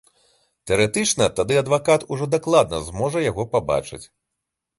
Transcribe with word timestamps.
Тэарэтычна, 0.69 1.27
тады 1.39 1.59
адвакат 1.63 2.07
ужо 2.15 2.25
дакладна 2.35 2.81
зможа 2.89 3.19
яго 3.27 3.47
пабачыць. 3.53 4.03